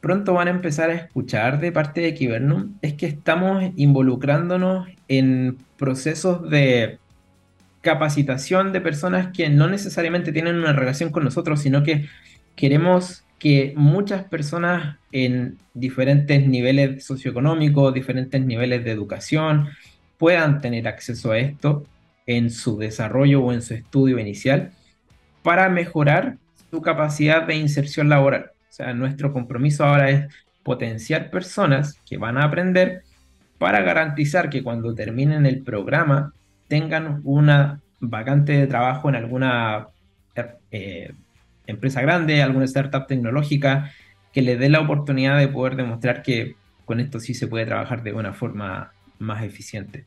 [0.00, 5.56] pronto van a empezar a escuchar de parte de Kibernum es que estamos involucrándonos en
[5.78, 6.98] procesos de
[7.80, 12.06] capacitación de personas que no necesariamente tienen una relación con nosotros, sino que
[12.54, 19.68] queremos que muchas personas en diferentes niveles socioeconómicos, diferentes niveles de educación,
[20.16, 21.84] puedan tener acceso a esto
[22.24, 24.70] en su desarrollo o en su estudio inicial
[25.42, 26.38] para mejorar
[26.70, 28.52] su capacidad de inserción laboral.
[28.70, 33.02] O sea, nuestro compromiso ahora es potenciar personas que van a aprender
[33.58, 36.32] para garantizar que cuando terminen el programa
[36.66, 39.88] tengan una vacante de trabajo en alguna
[40.70, 41.12] eh,
[41.66, 43.92] empresa grande, alguna startup tecnológica,
[44.32, 48.02] que le dé la oportunidad de poder demostrar que con esto sí se puede trabajar
[48.02, 50.04] de una forma más eficiente.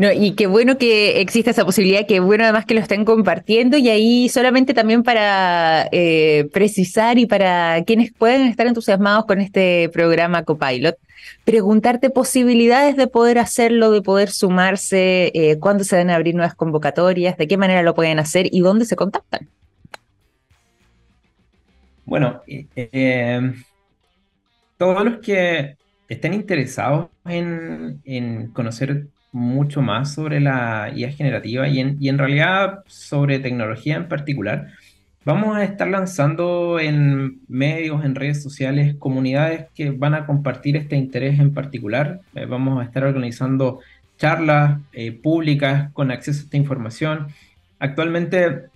[0.00, 3.76] No, y qué bueno que exista esa posibilidad, qué bueno además que lo estén compartiendo
[3.76, 9.90] y ahí solamente también para eh, precisar y para quienes pueden estar entusiasmados con este
[9.90, 10.96] programa Copilot,
[11.44, 16.54] preguntarte posibilidades de poder hacerlo, de poder sumarse, eh, cuándo se van a abrir nuevas
[16.54, 19.50] convocatorias, de qué manera lo pueden hacer y dónde se contactan.
[22.10, 23.52] Bueno, eh,
[24.76, 25.76] todos los que
[26.08, 33.94] estén interesados en, conocer mucho más sobre la IA generativa y en, realidad sobre tecnología
[33.94, 34.72] en particular,
[35.24, 40.96] vamos a estar lanzando en medios, en redes sociales, comunidades que van a compartir este
[40.96, 42.22] interés en particular.
[42.34, 43.78] Eh, vamos a estar organizando
[44.18, 47.28] charlas eh, públicas con acceso a esta información.
[47.78, 48.68] Actualmente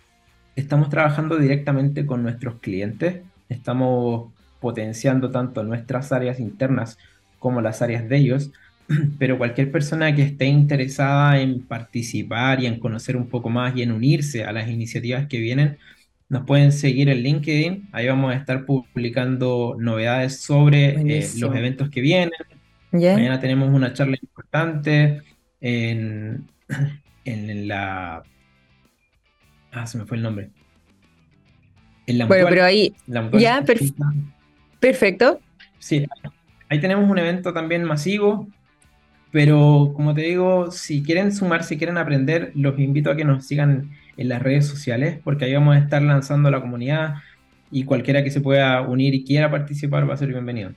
[0.57, 6.99] estamos trabajando directamente con nuestros clientes, estamos potenciando tanto nuestras áreas internas
[7.39, 8.53] como las áreas de ellos,
[9.19, 13.83] pero cualquier persona que esté interesada en participar y en conocer un poco más y
[13.83, 15.79] en unirse a las iniciativas que vienen,
[16.29, 21.91] nos pueden seguir en LinkedIn, ahí vamos a estar publicando novedades sobre eh, los eventos
[21.91, 22.31] que vienen.
[22.91, 25.23] Mañana tenemos una charla importante
[25.61, 26.45] en,
[27.25, 28.23] en la
[29.75, 30.51] Ah, se me fue el nombre.
[32.07, 32.95] bueno, pero ahí.
[33.39, 33.65] ya,
[34.81, 35.41] perfecto.
[35.79, 36.07] Sí,
[36.69, 38.49] ahí tenemos un evento también masivo.
[39.33, 43.45] Pero como te digo, si quieren sumar, si quieren aprender, los invito a que nos
[43.45, 47.17] sigan en las redes sociales, porque ahí vamos a estar lanzando la comunidad.
[47.73, 50.71] y cualquiera que se pueda unir y quiera participar va a ser bienvenido.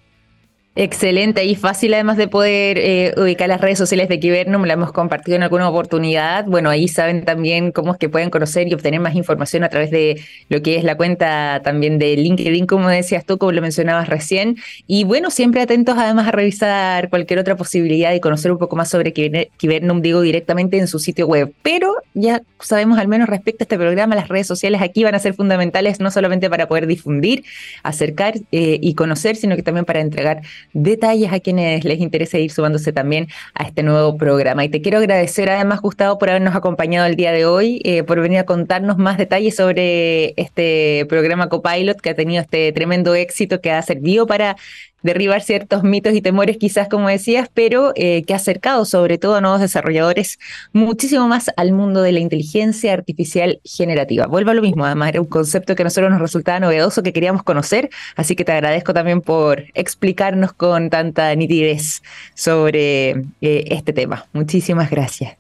[0.80, 4.92] Excelente y fácil además de poder eh, ubicar las redes sociales de Kibernum, la hemos
[4.92, 6.46] compartido en alguna oportunidad.
[6.46, 9.90] Bueno, ahí saben también cómo es que pueden conocer y obtener más información a través
[9.90, 14.08] de lo que es la cuenta también de LinkedIn, como decías tú, como lo mencionabas
[14.08, 14.58] recién.
[14.86, 18.88] Y bueno, siempre atentos además a revisar cualquier otra posibilidad y conocer un poco más
[18.88, 21.52] sobre Kibernum, digo, directamente en su sitio web.
[21.64, 25.20] Pero ya sabemos al menos respecto a este programa, las redes sociales aquí van a
[25.20, 27.46] ser fundamentales no solamente para poder difundir,
[27.82, 30.42] acercar eh, y conocer, sino que también para entregar
[30.74, 34.64] detalles a quienes les interese ir sumándose también a este nuevo programa.
[34.64, 38.20] Y te quiero agradecer además, Gustavo, por habernos acompañado el día de hoy, eh, por
[38.22, 43.62] venir a contarnos más detalles sobre este programa Copilot que ha tenido este tremendo éxito
[43.62, 44.56] que ha servido para
[45.04, 49.36] derribar ciertos mitos y temores, quizás como decías, pero eh, que ha acercado sobre todo
[49.36, 50.40] a nuevos desarrolladores
[50.74, 54.26] muchísimo más al mundo de la inteligencia artificial generativa.
[54.28, 57.14] Vuelvo a lo mismo, además era un concepto que a nosotros nos resultaba novedoso, que
[57.14, 62.02] queríamos conocer, así que te agradezco también por explicarnos con tanta nitidez
[62.34, 64.26] sobre eh, este tema.
[64.34, 65.38] Muchísimas gracias.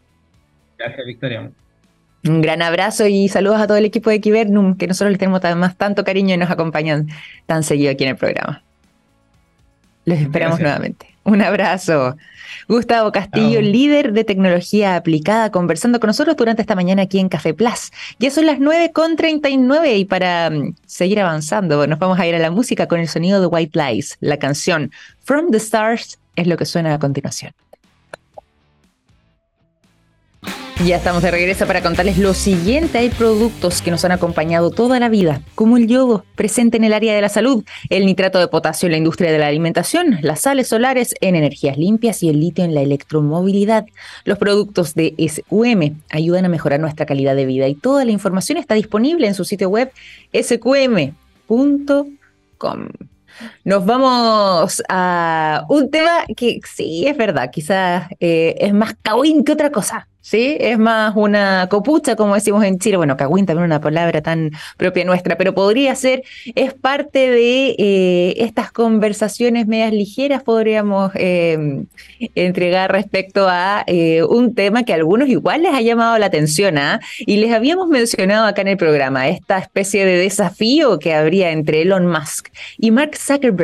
[0.77, 1.49] Gracias, Victoria.
[2.23, 5.43] Un gran abrazo y saludos a todo el equipo de Kibernum, que nosotros les tenemos
[5.43, 7.07] además tanto cariño y nos acompañan
[7.45, 8.63] tan seguido aquí en el programa.
[10.07, 11.05] Los esperamos nuevamente.
[11.25, 12.15] Un abrazo.
[12.69, 17.53] Gustavo Castillo, líder de tecnología aplicada, conversando con nosotros durante esta mañana aquí en Café
[17.53, 17.91] Plus.
[18.17, 22.51] Ya son las 9.39 y para mm, seguir avanzando nos vamos a ir a la
[22.51, 24.17] música con el sonido de White Lies.
[24.21, 24.91] La canción
[25.25, 27.51] From the Stars es lo que suena a continuación.
[30.85, 32.99] Ya estamos de regreso para contarles lo siguiente.
[32.99, 36.93] Hay productos que nos han acompañado toda la vida, como el yodo, presente en el
[36.93, 40.41] área de la salud, el nitrato de potasio en la industria de la alimentación, las
[40.41, 43.87] sales solares en energías limpias y el litio en la electromovilidad.
[44.23, 48.59] Los productos de SQM ayudan a mejorar nuestra calidad de vida y toda la información
[48.59, 49.91] está disponible en su sitio web
[50.31, 51.17] sqm.com.
[53.67, 59.51] Nos vamos a un tema que sí es verdad, quizás eh, es más cagüín que
[59.51, 60.07] otra cosa.
[60.27, 60.57] ¿sí?
[60.59, 62.97] Es más una copucha, como decimos en Chile.
[62.97, 68.33] Bueno, cagüín también una palabra tan propia nuestra, pero podría ser, es parte de eh,
[68.37, 71.85] estas conversaciones medias ligeras, podríamos em,
[72.35, 76.77] entregar respecto a eh, un tema que a algunos igual les ha llamado la atención,
[76.77, 76.99] ¿ah?
[77.19, 81.83] Y les habíamos mencionado acá en el programa, esta especie de desafío que habría entre
[81.83, 83.56] Elon Musk y Mark Zuckerberg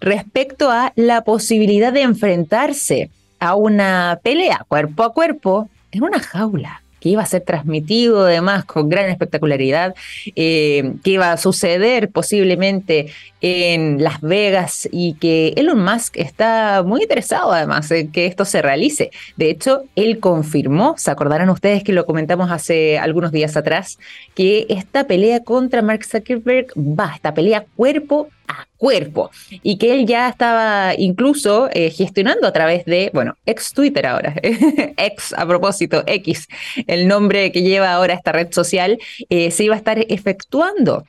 [0.00, 6.80] respecto a la posibilidad de enfrentarse a una pelea cuerpo a cuerpo en una jaula
[7.04, 9.94] que iba a ser transmitido además con gran espectacularidad,
[10.36, 17.02] eh, que iba a suceder posiblemente en Las Vegas y que Elon Musk está muy
[17.02, 19.10] interesado además en que esto se realice.
[19.36, 23.98] De hecho, él confirmó, se acordarán ustedes que lo comentamos hace algunos días atrás,
[24.34, 29.30] que esta pelea contra Mark Zuckerberg va, esta pelea cuerpo a cuerpo
[29.62, 34.34] y que él ya estaba incluso eh, gestionando a través de, bueno, ex Twitter ahora,
[34.96, 36.48] ex a propósito, X,
[36.86, 41.04] el nombre que lleva ahora esta red social, eh, se iba a estar efectuando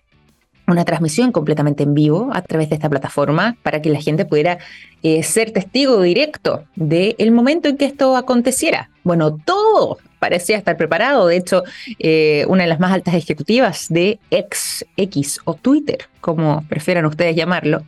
[0.67, 4.57] una transmisión completamente en vivo a través de esta plataforma para que la gente pudiera
[5.03, 8.89] eh, ser testigo directo del momento en que esto aconteciera.
[9.05, 11.27] Bueno, todo parecía estar preparado.
[11.27, 11.63] De hecho,
[11.99, 17.83] eh, una de las más altas ejecutivas de X o Twitter, como prefieran ustedes llamarlo,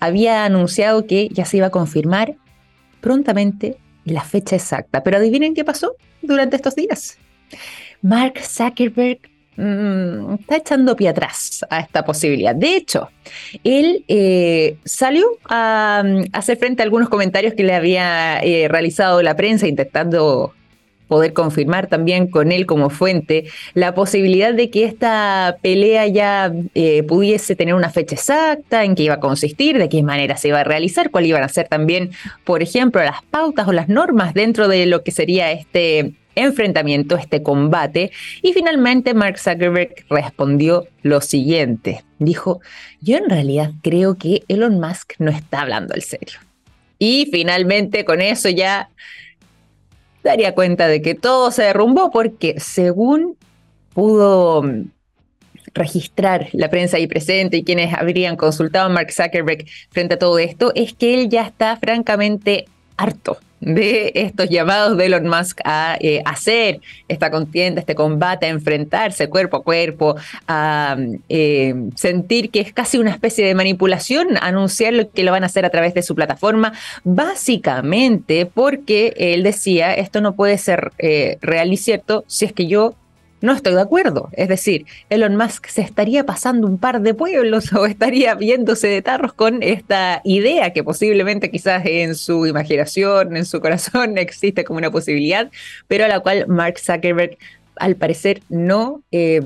[0.00, 2.34] había anunciado que ya se iba a confirmar
[3.00, 5.04] prontamente la fecha exacta.
[5.04, 7.16] Pero adivinen qué pasó durante estos días.
[8.02, 9.20] Mark Zuckerberg
[9.56, 12.54] Mm, está echando pie atrás a esta posibilidad.
[12.54, 13.08] De hecho,
[13.64, 19.22] él eh, salió a, mm, hacer frente a algunos comentarios que le había eh, realizado
[19.22, 20.52] la prensa intentando
[21.08, 27.02] poder confirmar también con él como fuente la posibilidad de que esta pelea ya eh,
[27.04, 30.60] pudiese tener una fecha exacta, en qué iba a consistir, de qué manera se iba
[30.60, 32.10] a realizar, cuáles iban a ser también,
[32.44, 37.42] por ejemplo, las pautas o las normas dentro de lo que sería este enfrentamiento, este
[37.42, 38.12] combate.
[38.42, 42.04] Y finalmente Mark Zuckerberg respondió lo siguiente.
[42.20, 42.60] Dijo,
[43.00, 46.38] yo en realidad creo que Elon Musk no está hablando al serio.
[46.98, 48.90] Y finalmente con eso ya
[50.22, 53.36] daría cuenta de que todo se derrumbó porque según
[53.92, 54.64] pudo
[55.74, 60.38] registrar la prensa ahí presente y quienes habrían consultado a Mark Zuckerberg frente a todo
[60.38, 65.96] esto, es que él ya está francamente harto de estos llamados de Elon Musk a
[66.00, 70.96] eh, hacer esta contienda, este combate, a enfrentarse cuerpo a cuerpo, a
[71.28, 75.46] eh, sentir que es casi una especie de manipulación, anunciar lo que lo van a
[75.46, 81.38] hacer a través de su plataforma, básicamente porque él decía, esto no puede ser eh,
[81.40, 82.94] real y cierto si es que yo
[83.40, 84.28] no estoy de acuerdo.
[84.32, 89.02] Es decir, Elon Musk se estaría pasando un par de pueblos o estaría viéndose de
[89.02, 94.78] tarros con esta idea que posiblemente quizás en su imaginación, en su corazón existe como
[94.78, 95.50] una posibilidad,
[95.88, 97.36] pero a la cual Mark Zuckerberg
[97.76, 99.42] al parecer no eh,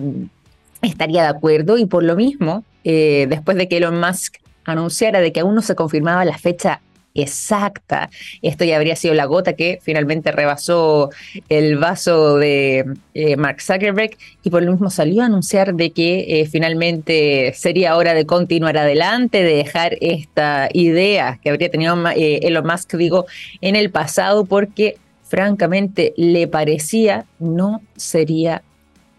[0.83, 5.33] estaría de acuerdo y por lo mismo, eh, después de que Elon Musk anunciara de
[5.33, 6.81] que aún no se confirmaba la fecha
[7.15, 8.11] exacta.
[8.43, 11.11] Esto ya habría sido la gota que finalmente rebasó
[11.49, 12.85] el vaso de
[13.15, 18.15] eh, Mark Zuckerberg y por lo mismo salió a anunciar de que finalmente sería hora
[18.15, 23.27] de continuar adelante, de dejar esta idea que habría tenido Elon Musk, digo,
[23.61, 24.97] en el pasado porque
[25.31, 28.63] francamente le parecía no sería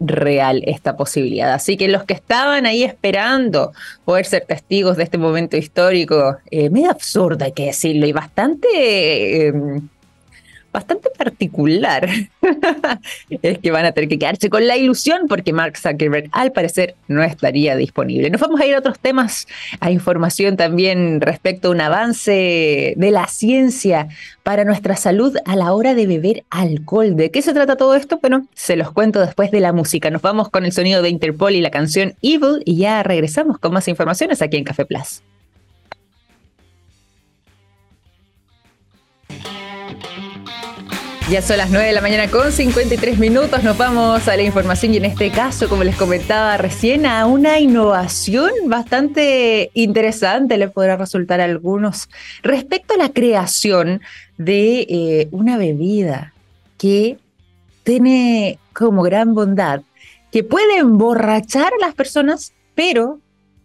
[0.06, 1.52] real esta posibilidad.
[1.52, 3.72] Así que los que estaban ahí esperando
[4.04, 9.46] poder ser testigos de este momento histórico, eh, medio absurdo hay que decirlo, y bastante...
[9.48, 9.88] Em,
[10.72, 12.08] bastante particular
[13.42, 16.94] es que van a tener que quedarse con la ilusión porque Mark Zuckerberg al parecer
[17.08, 18.30] no estaría disponible.
[18.30, 19.46] Nos vamos a ir a otros temas,
[19.80, 24.08] a información también respecto a un avance de la ciencia
[24.42, 27.16] para nuestra salud a la hora de beber alcohol.
[27.16, 28.18] ¿De qué se trata todo esto?
[28.20, 30.10] Bueno, se los cuento después de la música.
[30.10, 33.72] Nos vamos con el sonido de Interpol y la canción Evil y ya regresamos con
[33.72, 35.22] más informaciones aquí en Café Plus.
[41.32, 43.64] Ya son las 9 de la mañana con 53 minutos.
[43.64, 47.58] Nos vamos a la información y en este caso, como les comentaba recién, a una
[47.58, 52.10] innovación bastante interesante les podrá resultar algunos
[52.42, 54.02] respecto a la creación
[54.36, 56.34] de eh, una bebida
[56.76, 57.16] que
[57.82, 59.80] tiene como gran bondad
[60.32, 63.20] que puede emborrachar a las personas, pero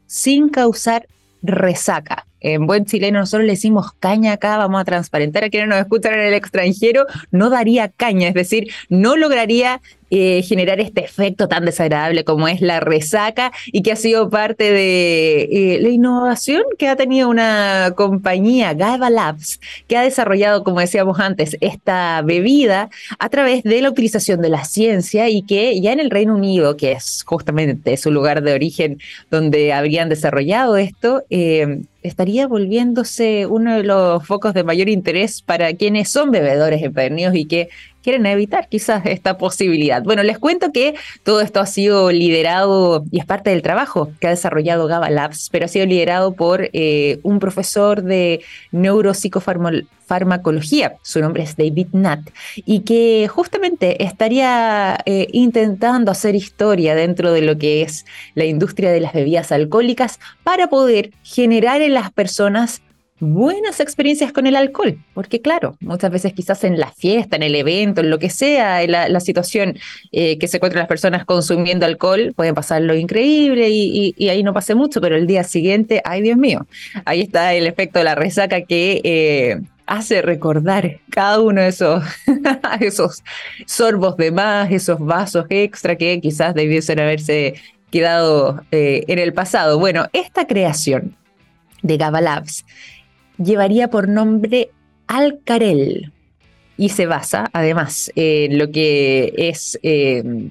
[0.05, 1.05] sin causar
[1.41, 2.25] resaca.
[2.39, 6.13] En buen chileno nosotros le decimos caña acá, vamos a transparentar a quienes nos escuchan
[6.13, 11.65] en el extranjero, no daría caña, es decir, no lograría eh, generar este efecto tan
[11.65, 16.87] desagradable como es la resaca y que ha sido parte de eh, la innovación que
[16.87, 22.89] ha tenido una compañía, Gaiba Labs, que ha desarrollado, como decíamos antes, esta bebida
[23.19, 26.77] a través de la utilización de la ciencia y que ya en el Reino Unido,
[26.77, 28.99] que es justamente su lugar de origen
[29.29, 35.73] donde habrían desarrollado esto, eh, estaría volviéndose uno de los focos de mayor interés para
[35.73, 37.69] quienes son bebedores empedernidos y que
[38.07, 40.01] quieren evitar quizás esta posibilidad.
[40.01, 44.27] Bueno, les cuento que todo esto ha sido liderado y es parte del trabajo que
[44.27, 48.39] ha desarrollado GABA Labs, pero ha sido liderado por eh, un profesor de
[48.71, 57.33] neuropsicofarmacología, su nombre es David Nutt, y que justamente estaría eh, intentando hacer historia dentro
[57.33, 58.05] de lo que es
[58.35, 62.81] la industria de las bebidas alcohólicas para poder generar en las personas
[63.19, 67.55] buenas experiencias con el alcohol, porque claro, muchas veces quizás en la fiesta, en el
[67.55, 69.77] evento, en lo que sea, en la, situación
[70.11, 74.53] eh, que se encuentran las personas consumiendo alcohol, pueden pasar lo increíble y, ahí no
[74.53, 76.67] pase mucho, pero el día siguiente, ay Dios mío,
[77.05, 79.01] ahí está el efecto de la resaca que...
[79.03, 82.03] Eh, hace recordar cada uno de esos,
[82.81, 83.23] esos
[83.65, 87.55] sorbos de más, esos vasos extra que quizás debiesen haberse
[87.89, 89.79] quedado eh, en el pasado.
[89.79, 91.15] Bueno, esta creación
[91.81, 92.65] de Gaba Labs
[93.37, 94.69] llevaría por nombre
[95.07, 96.11] Alcarel
[96.77, 100.49] y se basa además en lo que es eh,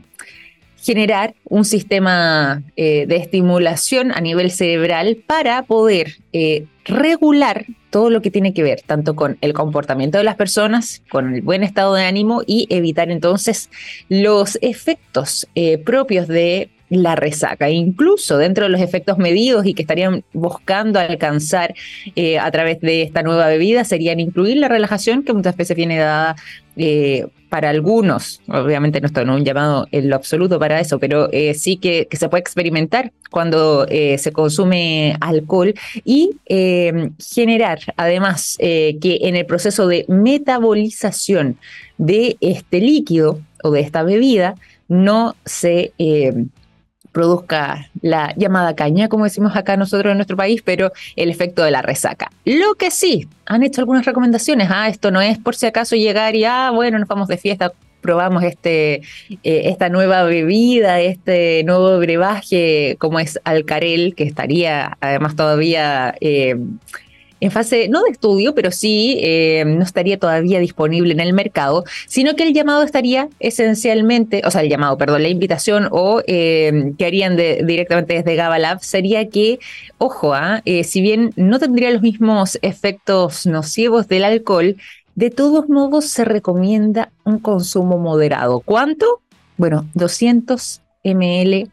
[0.77, 8.23] generar un sistema eh, de estimulación a nivel cerebral para poder eh, regular todo lo
[8.23, 11.95] que tiene que ver tanto con el comportamiento de las personas, con el buen estado
[11.95, 13.71] de ánimo y evitar entonces
[14.09, 15.49] los efectos
[15.85, 17.71] propios de la resaca.
[17.71, 21.75] Incluso dentro de los efectos medidos y que estarían buscando alcanzar
[22.15, 25.99] eh, a través de esta nueva bebida serían incluir la relajación que muchas veces viene
[25.99, 26.37] dada
[26.77, 31.31] eh, para algunos, obviamente no estoy en un llamado en lo absoluto para eso, pero
[31.33, 35.73] eh, sí que, que, se puede experimentar cuando se consume alcohol
[36.05, 36.33] y
[37.19, 41.57] generar además que en el proceso de metabolización
[41.99, 44.57] de este líquido o de esta bebida
[44.89, 45.93] no se
[47.17, 51.71] produzca la llamada caña, como decimos acá nosotros en nuestro país, pero el efecto de
[51.71, 52.31] la resaca.
[52.45, 54.69] Lo que sí, han hecho algunas recomendaciones.
[54.71, 57.73] Ah, esto no es por si acaso llegar y, ah, bueno, nos vamos de fiesta,
[58.03, 65.37] probamos este, eh, esta nueva bebida, este nuevo brebaje como es Alcarel, que estaría además
[65.37, 66.57] todavía eh,
[67.41, 71.85] en fase, no de estudio, pero sí eh, no estaría todavía disponible en el mercado,
[72.07, 76.93] sino que el llamado estaría esencialmente, o sea, el llamado, perdón, la invitación o eh,
[76.97, 79.59] que harían directamente desde Gaba Lab sería que,
[79.99, 80.63] ojo, ¿ah?
[80.65, 84.77] eh, si bien no tendría los mismos efectos nocivos del alcohol,
[85.15, 88.61] de todos modos se recomienda un consumo moderado.
[88.61, 89.21] ¿Cuánto?
[89.57, 91.71] Bueno, 200 ml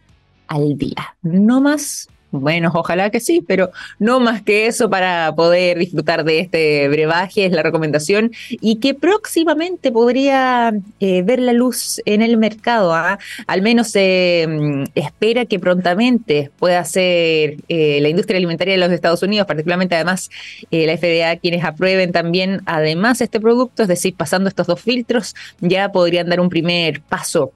[0.47, 1.15] al día.
[1.21, 3.69] No más bueno, ojalá que sí, pero
[3.99, 8.95] no más que eso para poder disfrutar de este brebaje, es la recomendación, y que
[8.95, 12.91] próximamente podría eh, ver la luz en el mercado.
[12.93, 13.19] ¿ah?
[13.45, 18.91] Al menos se mm, espera que prontamente pueda ser eh, la industria alimentaria de los
[18.91, 20.31] Estados Unidos, particularmente además
[20.71, 25.35] eh, la FDA, quienes aprueben también además este producto, es decir, pasando estos dos filtros,
[25.61, 27.51] ya podrían dar un primer paso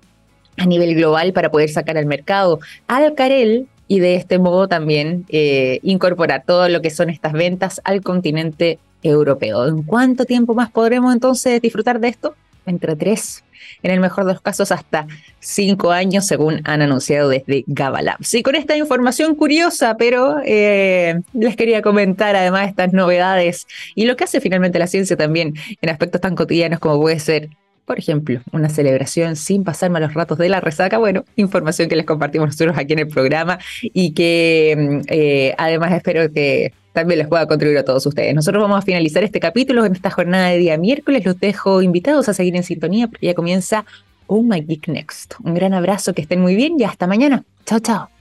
[0.57, 2.59] a nivel global para poder sacar al mercado.
[2.87, 8.01] Alcarel, y de este modo también eh, incorporar todo lo que son estas ventas al
[8.01, 9.67] continente europeo.
[9.67, 12.35] ¿En cuánto tiempo más podremos entonces disfrutar de esto?
[12.65, 13.45] Entre tres,
[13.81, 15.07] en el mejor de los casos hasta
[15.39, 18.33] cinco años, según han anunciado desde Gabalabs.
[18.33, 24.17] Y con esta información curiosa, pero eh, les quería comentar además estas novedades y lo
[24.17, 27.49] que hace finalmente la ciencia también en aspectos tan cotidianos como puede ser
[27.87, 30.97] por ejemplo, una celebración sin pasar malos ratos de la resaca.
[30.97, 35.93] Bueno, información que les compartimos nosotros aquí en el programa y que mm, eh, además
[35.93, 38.35] espero que también les pueda contribuir a todos ustedes.
[38.35, 41.23] Nosotros vamos a finalizar este capítulo en esta jornada de día miércoles.
[41.23, 43.85] Los dejo invitados a seguir en sintonía porque ya comienza
[44.25, 45.35] Oh My Geek Next.
[45.41, 47.45] Un gran abrazo, que estén muy bien y hasta mañana.
[47.65, 48.16] Chao, chao.